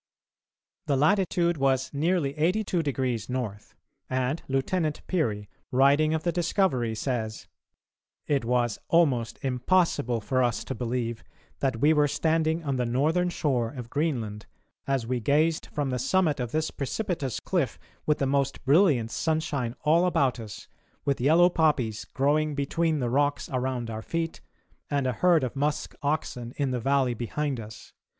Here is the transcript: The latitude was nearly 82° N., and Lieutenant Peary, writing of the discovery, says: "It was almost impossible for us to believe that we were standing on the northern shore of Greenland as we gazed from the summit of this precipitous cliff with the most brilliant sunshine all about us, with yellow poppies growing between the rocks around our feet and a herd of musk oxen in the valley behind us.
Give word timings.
The 0.87 0.97
latitude 0.97 1.57
was 1.57 1.93
nearly 1.93 2.33
82° 2.33 3.29
N., 3.53 3.59
and 4.09 4.41
Lieutenant 4.47 5.03
Peary, 5.05 5.47
writing 5.69 6.15
of 6.15 6.23
the 6.23 6.31
discovery, 6.31 6.95
says: 6.95 7.47
"It 8.25 8.43
was 8.43 8.79
almost 8.87 9.37
impossible 9.43 10.19
for 10.19 10.41
us 10.41 10.63
to 10.63 10.73
believe 10.73 11.23
that 11.59 11.81
we 11.81 11.93
were 11.93 12.07
standing 12.07 12.63
on 12.63 12.77
the 12.77 12.85
northern 12.87 13.29
shore 13.29 13.69
of 13.69 13.91
Greenland 13.91 14.47
as 14.87 15.05
we 15.05 15.19
gazed 15.19 15.67
from 15.67 15.91
the 15.91 15.99
summit 15.99 16.39
of 16.39 16.51
this 16.51 16.71
precipitous 16.71 17.39
cliff 17.39 17.77
with 18.07 18.17
the 18.17 18.25
most 18.25 18.65
brilliant 18.65 19.11
sunshine 19.11 19.75
all 19.83 20.07
about 20.07 20.39
us, 20.39 20.67
with 21.05 21.21
yellow 21.21 21.47
poppies 21.47 22.05
growing 22.05 22.55
between 22.55 22.97
the 22.97 23.09
rocks 23.11 23.49
around 23.53 23.91
our 23.91 24.01
feet 24.01 24.41
and 24.89 25.05
a 25.05 25.13
herd 25.13 25.43
of 25.43 25.55
musk 25.55 25.93
oxen 26.01 26.55
in 26.57 26.71
the 26.71 26.79
valley 26.79 27.13
behind 27.13 27.59
us. 27.59 27.93